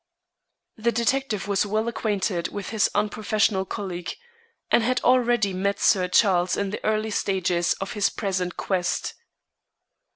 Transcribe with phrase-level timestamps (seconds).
[0.77, 4.15] The detective was well acquainted with his unprofessional colleague,
[4.71, 9.13] and had already met Sir Charles in the early stages of his present quest.